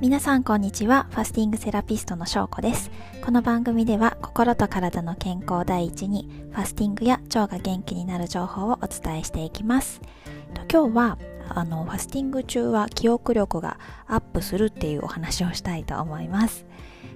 [0.00, 1.08] 皆さんこんにちは。
[1.10, 2.88] ファスティングセラピストのしょうこです。
[3.24, 10.00] この番組では心と体の健康第一にファスティングや腸が元気になる情報をお伝えしていきます。
[10.70, 11.18] 今日は
[11.48, 16.64] あのファスティング中は記憶力がアップするっていうお話をしたいと思います。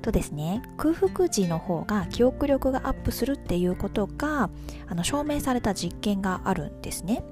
[0.00, 4.50] とですね、空腹時の方が記憶力がアップするっていうことが
[4.86, 7.24] あの証明された実験があるんですね。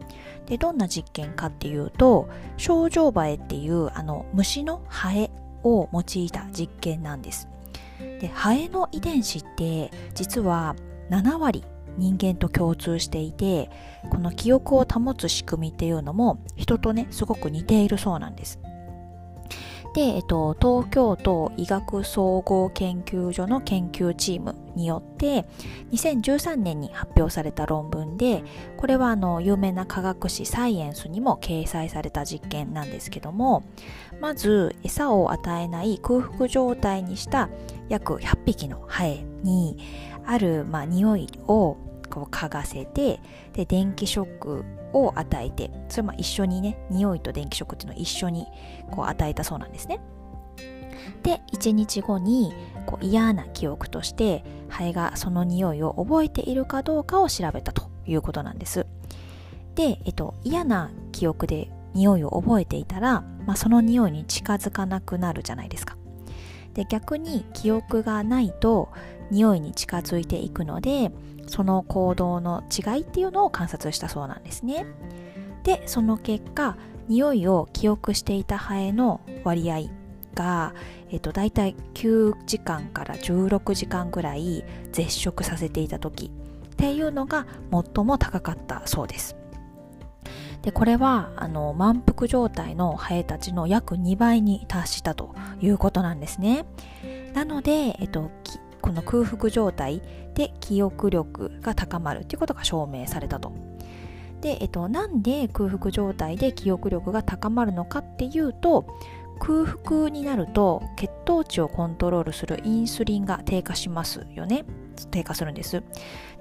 [0.47, 5.31] でどんな実験かっていうと症状バエっていうあの虫のハエ
[5.63, 7.49] を用いた実験なんです。
[8.21, 10.77] でハエの遺伝子って実は
[11.11, 11.65] 7割
[11.99, 13.71] 人間と共通していて
[14.11, 18.59] この記憶を保つ仕組みっていうのも人とねすごく似ているそうなんです。
[19.97, 25.47] で、えっと、東京都医学総合研究所の研究チームによって
[25.91, 28.45] 2013年に発表された論文で
[28.77, 33.65] これはあの有名な科学誌サイエンスにも掲載された実験なんですけども
[34.21, 37.49] まず餌を与えない空腹状態にした
[37.89, 39.79] 約100匹のハエに
[40.27, 43.21] ある、まあ、匂いをこう嗅がせて
[43.53, 48.47] で電気ショックを与えてそれも一緒にね匂いと電気ショックっていうのを一緒に
[48.91, 50.01] こう与えたそうなんですね。
[51.23, 52.53] で1日後に
[52.87, 58.87] こう嫌な記憶としてハエがその匂いを覚えているかどうかを調べたということなんです。
[59.75, 65.97] で、えっと、嫌な記憶で匂いを覚えていたら、まあ、その匂いに近づかなくなるじゃないですか。
[66.77, 68.91] で逆に記憶がないと
[69.31, 71.11] 匂いに近づいていくので
[71.47, 74.85] その行動の違いっていうのを観察したそうなんですね。
[75.65, 76.77] でその結果
[77.09, 79.85] 匂いを記憶していたハエの割合
[80.35, 80.75] が、
[81.11, 87.47] えっと、大体9時間から16時間ぐらい絶食させていた時っていうのが
[87.95, 89.35] 最も高かったそうです。
[90.67, 96.67] でこれはあの満腹状態のハエたちの約2倍に達したということなんですね
[97.35, 98.33] なので、えっと、
[98.83, 100.03] この空腹状態
[100.35, 103.53] で記憶力が高まるということが証明されたと。
[104.41, 108.87] で、えっと、なんで空腹状態で記憶力が高まるのかっていうと
[109.39, 114.65] 空腹になると血糖値をコントロールするインスリンが低下しますよね。
[115.11, 115.83] 低下するんです。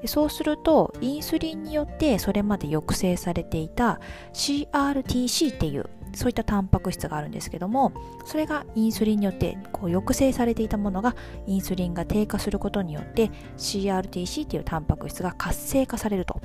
[0.01, 4.00] でそうするとインスリンによってそれまで抑制されていた
[4.34, 7.91] CRTC っていうそういったタンパク質があるんですけども
[8.25, 16.41] それがインスリンによってこう抑制されていたものがインスリンが低下することによって CRTC っていうタンパク質が活性化されると。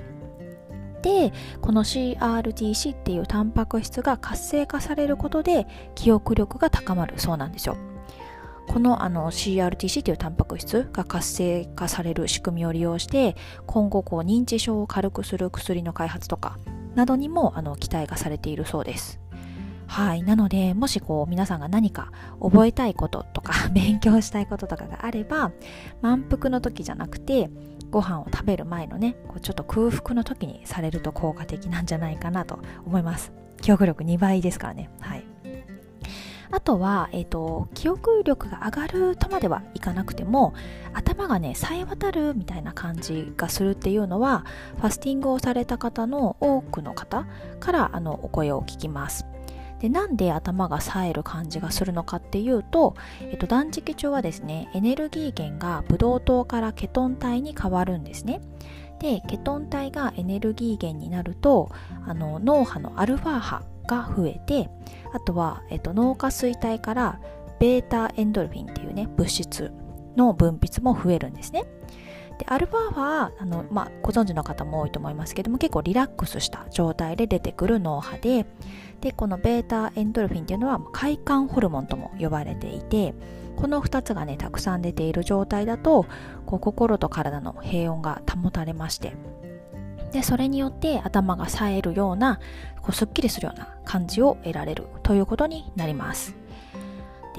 [1.02, 7.76] でこの CRTC っていうタンパク質が活性化されることで記憶力が高まるそうなんですよ。
[8.68, 13.34] このあの CRTC というタンパク質が活性化される仕組みを利用して
[13.66, 16.56] 今後こう認知症を軽くする薬の開発とか
[16.94, 19.20] などにもあの期待がされているそうです。
[19.90, 20.22] はい。
[20.22, 25.50] なので、もしこう、皆さんが何か覚えたいこととか、 勉強したいこととかがあれば、
[26.00, 27.50] 満腹の時じゃなくて、
[27.90, 33.32] ご飯を食べる前のね、こうちょっと空腹の時にされると効果的なんじゃないかなと思います。
[33.62, 34.90] 記憶力2倍ですからね。
[35.00, 35.24] はい。
[36.52, 40.54] あとは、えっ、ー、と、記憶力が上がるとまではいかなくても、
[40.94, 44.44] 頭がね、冴え渡るみたいな感じがするっていうのは、
[44.76, 47.26] ファスティングをされた方の多くの方
[47.58, 49.26] からあのお声を聞きます。
[49.80, 58.40] でなんで頭が冴える感じがするのかっていうと、えっと、断食中はですねエネルギー源がブドウ糖からケトン体に変わるんですね。
[59.00, 61.70] でケトン体がエネルギー源になると
[62.06, 64.68] あの脳波のアルファ波が増えて
[65.14, 67.20] あとは、えっと、脳下垂体から
[67.58, 69.72] ベータエンドルフィンっていうね物質
[70.16, 71.64] の分泌も増えるんですね。
[72.50, 78.44] アルファーはあの、まあ、ご存知の方も多いと思いますけども結構リラックスした状態で出てくる脳波で
[79.00, 83.14] でこのベータエンドルフィンっていうのは快感ホルモンとも呼ばれていて
[83.54, 86.06] この2つがねたくさん出ている状態だと
[86.44, 89.12] こう心と体の平穏が保たれまして
[90.10, 92.40] でそれによって頭が冴えるような
[92.82, 96.34] こうすっきりするような感じを得られるということになります。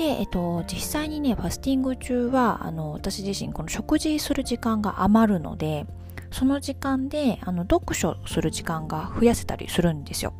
[0.02, 5.86] で、えっと、実際にね、ファスティング中は、あの、私自身、この食事する時間が余るので、
[6.32, 10.34] その時間で、あの、読書する時間が増やせたりするんですよ。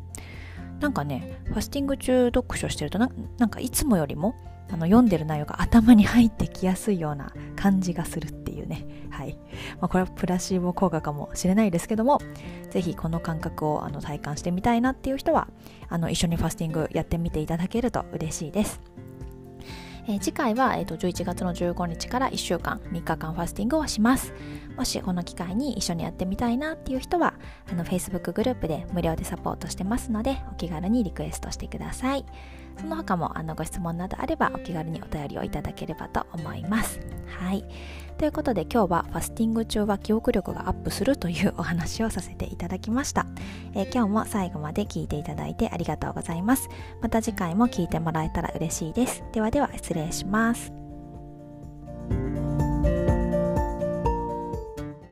[0.80, 4.34] なんかね、ファスティング中読書してるとな、んかいつもよりも、
[4.68, 8.84] あの、読んでる内容が頭に入ってきやすいような感じがするっていうね。
[9.10, 9.38] はい。
[9.80, 12.20] まあ、これはプラシーボ効果かもしれないですけども、
[12.70, 15.46] ぜひこの感覚をあの体感してみたいなっていう人は、
[15.88, 18.80] あの、一緒にファスティングやってみていただけると嬉しいです。
[20.08, 24.32] えー、次回は、えーと、11月の15日から1週間3日間ファスティングをします。
[24.82, 27.34] もしこの機会に一緒にやってみたいなっていう人は
[27.70, 32.24] あの Facebook グループで無料でサポートしてますのでお気軽にリクエストしてください。
[32.80, 36.98] その他もあのご質問などあればお気軽にお便りをいただければと思います。
[37.28, 37.64] はい。
[38.18, 43.26] ということで今日はファスティング中は記憶力がアップするというお話をさせていただきました、
[43.74, 46.68] えー、今日も最後まで聞いていただいてありがとうございます。
[47.00, 49.22] また次回も聞いてもらえたら嬉しいです。
[49.30, 50.81] ではでは失礼します。